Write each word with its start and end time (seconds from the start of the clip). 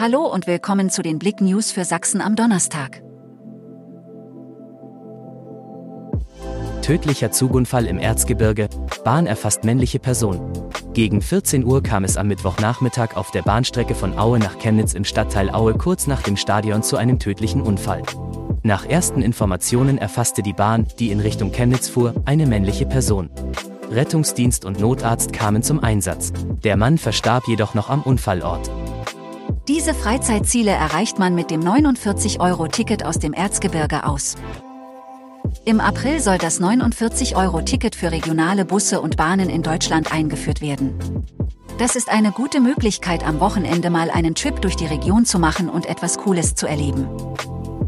Hallo 0.00 0.32
und 0.32 0.46
willkommen 0.46 0.90
zu 0.90 1.02
den 1.02 1.18
Blick 1.18 1.40
News 1.40 1.72
für 1.72 1.84
Sachsen 1.84 2.20
am 2.20 2.36
Donnerstag. 2.36 3.02
Tödlicher 6.82 7.32
Zugunfall 7.32 7.84
im 7.84 7.98
Erzgebirge, 7.98 8.68
Bahn 9.02 9.26
erfasst 9.26 9.64
männliche 9.64 9.98
Person. 9.98 10.52
Gegen 10.94 11.20
14 11.20 11.64
Uhr 11.64 11.82
kam 11.82 12.04
es 12.04 12.16
am 12.16 12.28
Mittwochnachmittag 12.28 13.16
auf 13.16 13.32
der 13.32 13.42
Bahnstrecke 13.42 13.96
von 13.96 14.16
Aue 14.16 14.38
nach 14.38 14.60
Chemnitz 14.60 14.94
im 14.94 15.02
Stadtteil 15.02 15.50
Aue 15.50 15.74
kurz 15.74 16.06
nach 16.06 16.22
dem 16.22 16.36
Stadion 16.36 16.84
zu 16.84 16.96
einem 16.96 17.18
tödlichen 17.18 17.60
Unfall. 17.60 18.02
Nach 18.62 18.86
ersten 18.86 19.20
Informationen 19.20 19.98
erfasste 19.98 20.42
die 20.42 20.52
Bahn, 20.52 20.86
die 21.00 21.10
in 21.10 21.18
Richtung 21.18 21.50
Chemnitz 21.50 21.88
fuhr, 21.88 22.14
eine 22.24 22.46
männliche 22.46 22.86
Person. 22.86 23.30
Rettungsdienst 23.90 24.64
und 24.64 24.78
Notarzt 24.78 25.32
kamen 25.32 25.64
zum 25.64 25.82
Einsatz. 25.82 26.32
Der 26.62 26.76
Mann 26.76 26.98
verstarb 26.98 27.48
jedoch 27.48 27.74
noch 27.74 27.90
am 27.90 28.02
Unfallort. 28.02 28.70
Diese 29.68 29.92
Freizeitziele 29.92 30.70
erreicht 30.70 31.18
man 31.18 31.34
mit 31.34 31.50
dem 31.50 31.60
49-Euro-Ticket 31.60 33.04
aus 33.04 33.18
dem 33.18 33.34
Erzgebirge 33.34 34.06
aus. 34.06 34.36
Im 35.66 35.80
April 35.80 36.20
soll 36.20 36.38
das 36.38 36.58
49-Euro-Ticket 36.58 37.94
für 37.94 38.10
regionale 38.10 38.64
Busse 38.64 39.02
und 39.02 39.18
Bahnen 39.18 39.50
in 39.50 39.62
Deutschland 39.62 40.10
eingeführt 40.10 40.62
werden. 40.62 40.98
Das 41.76 41.96
ist 41.96 42.08
eine 42.08 42.32
gute 42.32 42.60
Möglichkeit, 42.60 43.26
am 43.26 43.40
Wochenende 43.40 43.90
mal 43.90 44.08
einen 44.10 44.34
Trip 44.34 44.58
durch 44.62 44.74
die 44.74 44.86
Region 44.86 45.26
zu 45.26 45.38
machen 45.38 45.68
und 45.68 45.84
etwas 45.84 46.16
Cooles 46.16 46.54
zu 46.54 46.66
erleben. 46.66 47.06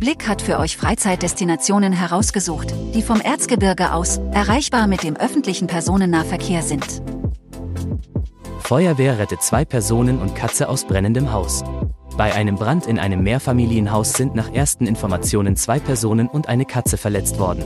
Blick 0.00 0.26
hat 0.26 0.42
für 0.42 0.58
euch 0.58 0.76
Freizeitdestinationen 0.76 1.92
herausgesucht, 1.92 2.74
die 2.92 3.02
vom 3.02 3.20
Erzgebirge 3.20 3.92
aus 3.92 4.18
erreichbar 4.32 4.88
mit 4.88 5.04
dem 5.04 5.14
öffentlichen 5.14 5.68
Personennahverkehr 5.68 6.62
sind. 6.62 7.02
Feuerwehr 8.68 9.18
rettet 9.18 9.40
zwei 9.40 9.64
Personen 9.64 10.18
und 10.18 10.34
Katze 10.34 10.68
aus 10.68 10.84
brennendem 10.84 11.32
Haus. 11.32 11.64
Bei 12.18 12.34
einem 12.34 12.56
Brand 12.56 12.86
in 12.86 12.98
einem 12.98 13.22
Mehrfamilienhaus 13.22 14.12
sind 14.12 14.34
nach 14.34 14.52
ersten 14.52 14.86
Informationen 14.86 15.56
zwei 15.56 15.78
Personen 15.78 16.28
und 16.28 16.50
eine 16.50 16.66
Katze 16.66 16.98
verletzt 16.98 17.38
worden. 17.38 17.64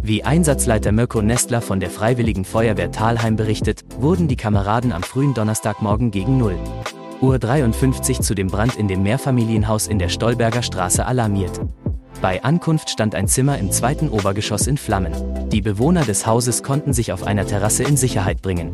Wie 0.00 0.24
Einsatzleiter 0.24 0.92
Mirko 0.92 1.20
Nestler 1.20 1.60
von 1.60 1.78
der 1.78 1.90
Freiwilligen 1.90 2.46
Feuerwehr 2.46 2.90
Talheim 2.90 3.36
berichtet, 3.36 3.84
wurden 3.98 4.28
die 4.28 4.36
Kameraden 4.36 4.92
am 4.92 5.02
frühen 5.02 5.34
Donnerstagmorgen 5.34 6.10
gegen 6.10 6.38
0 6.38 6.56
Uhr 7.20 7.38
53 7.38 8.22
zu 8.22 8.34
dem 8.34 8.46
Brand 8.46 8.76
in 8.76 8.88
dem 8.88 9.02
Mehrfamilienhaus 9.02 9.88
in 9.88 9.98
der 9.98 10.08
Stolberger 10.08 10.62
Straße 10.62 11.04
alarmiert. 11.04 11.60
Bei 12.22 12.42
Ankunft 12.42 12.88
stand 12.88 13.14
ein 13.14 13.28
Zimmer 13.28 13.58
im 13.58 13.70
zweiten 13.70 14.08
Obergeschoss 14.08 14.66
in 14.66 14.78
Flammen. 14.78 15.12
Die 15.50 15.60
Bewohner 15.60 16.06
des 16.06 16.26
Hauses 16.26 16.62
konnten 16.62 16.94
sich 16.94 17.12
auf 17.12 17.24
einer 17.24 17.46
Terrasse 17.46 17.82
in 17.82 17.98
Sicherheit 17.98 18.40
bringen. 18.40 18.72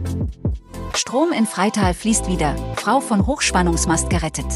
Strom 0.96 1.30
in 1.30 1.44
Freital 1.44 1.92
fließt 1.92 2.26
wieder, 2.26 2.56
Frau 2.76 3.00
von 3.00 3.26
Hochspannungsmast 3.26 4.08
gerettet. 4.08 4.46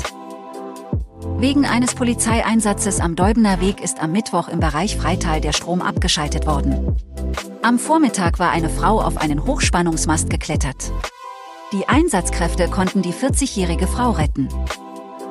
Wegen 1.37 1.67
eines 1.67 1.95
Polizeieinsatzes 1.95 2.99
am 3.01 3.15
Deubener 3.15 3.61
Weg 3.61 3.83
ist 3.83 4.03
am 4.03 4.13
Mittwoch 4.13 4.49
im 4.49 4.59
Bereich 4.59 4.97
Freital 4.97 5.43
der 5.43 5.53
Strom 5.53 5.83
abgeschaltet 5.83 6.47
worden. 6.47 6.97
Am 7.63 7.79
Vormittag 7.79 8.39
war 8.39 8.51
eine 8.51 8.71
Frau 8.71 9.03
auf 9.03 9.19
einen 9.19 9.45
Hochspannungsmast 9.45 10.31
geklettert. 10.31 10.93
Die 11.73 11.87
Einsatzkräfte 11.89 12.69
konnten 12.69 13.03
die 13.03 13.13
40-jährige 13.13 13.87
Frau 13.87 14.13
retten. 14.13 14.49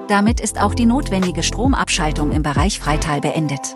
Damit 0.10 0.40
ist 0.40 0.62
auch 0.62 0.76
die 0.76 0.86
notwendige 0.86 1.42
Stromabschaltung 1.42 2.32
im 2.32 2.44
Bereich 2.44 2.80
Freital 2.80 3.20
beendet. 3.20 3.76